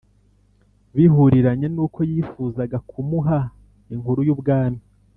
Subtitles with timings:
[0.95, 3.39] Bihuriranye n uko yifuzaga kumuha
[3.93, 4.81] inkuru y ubwami